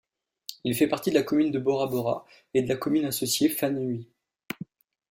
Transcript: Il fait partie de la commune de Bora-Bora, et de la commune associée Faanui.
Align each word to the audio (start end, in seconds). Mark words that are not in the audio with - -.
Il 0.63 0.73
fait 0.75 0.87
partie 0.87 1.11
de 1.11 1.15
la 1.17 1.21
commune 1.21 1.51
de 1.51 1.59
Bora-Bora, 1.59 2.25
et 2.55 2.63
de 2.63 2.67
la 2.69 2.75
commune 2.75 3.05
associée 3.05 3.49
Faanui. 3.49 4.07